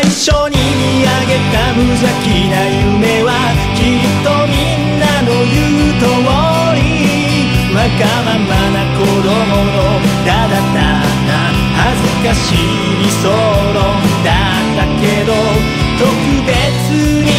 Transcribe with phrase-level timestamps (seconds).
[0.00, 3.28] 最初に見上げた無邪気な夢は
[3.76, 6.08] きっとみんなの言う通
[6.80, 6.88] り
[7.76, 9.28] わがままな子供
[9.60, 13.76] のただただ恥ずかしい理想論
[14.24, 15.36] だったけど
[15.98, 16.08] 特
[16.48, 16.56] 別
[17.22, 17.29] に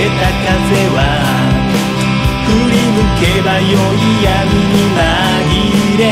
[0.00, 1.04] けた風は
[2.48, 6.02] 振り向けばよい闇に紛れ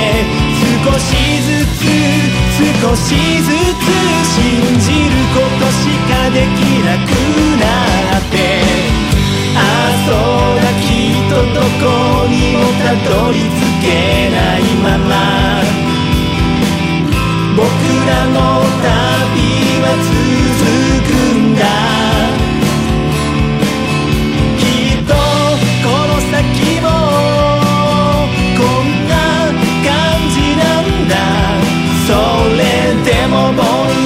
[0.84, 1.88] 少しずつ
[2.52, 3.88] 少しずつ
[4.28, 4.36] 信
[4.78, 7.08] じることしかできなく
[7.58, 7.64] な
[8.02, 8.07] る。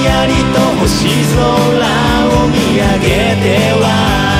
[0.03, 3.07] やりと星空を見上げ
[3.41, 4.32] ては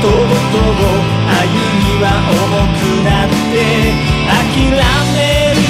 [0.00, 0.86] とぼとぼ
[1.26, 3.54] 歩みは重くなって
[4.30, 4.78] 諦
[5.14, 5.18] め
[5.54, 5.60] る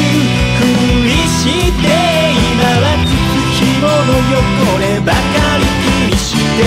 [0.59, 0.61] ふ
[1.07, 1.89] りして
[2.37, 5.17] 今は靴紐の汚ればか
[5.59, 6.61] り気にして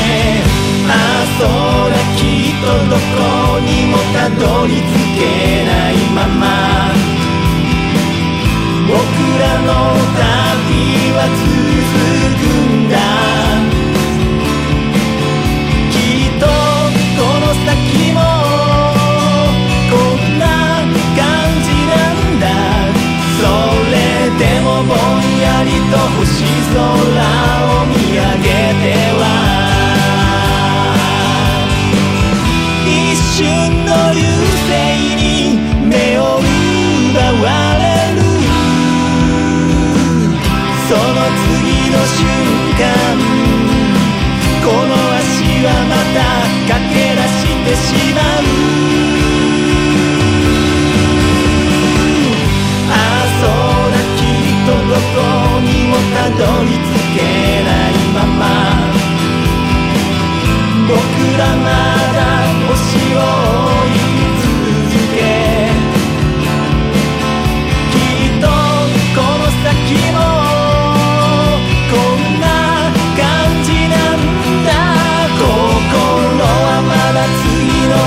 [0.88, 5.22] ああそうだきっとどこにもたどり着け
[5.66, 6.42] ないまま。
[8.88, 8.98] 僕
[9.40, 9.91] らの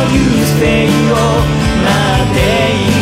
[0.04, 1.16] 行く末を
[1.84, 1.92] 待
[2.30, 2.93] っている。